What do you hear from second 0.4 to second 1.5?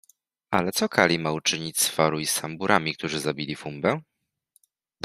Ale co Kali ma